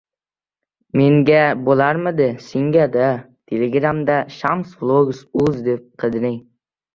—Menga 1.01 1.41
bo‘larmidi, 1.67 2.29
senga-da. 2.45 3.11